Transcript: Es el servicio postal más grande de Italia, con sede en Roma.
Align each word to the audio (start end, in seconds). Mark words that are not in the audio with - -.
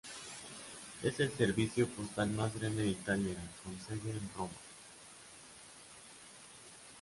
Es 1.03 1.19
el 1.19 1.31
servicio 1.31 1.87
postal 1.87 2.31
más 2.31 2.55
grande 2.59 2.81
de 2.81 2.87
Italia, 2.87 3.35
con 3.63 3.79
sede 3.81 4.09
en 4.09 4.29
Roma. 4.35 4.55